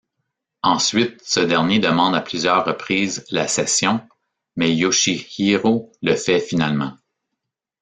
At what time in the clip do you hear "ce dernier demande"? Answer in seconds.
1.23-2.15